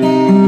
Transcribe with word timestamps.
Música 0.00 0.41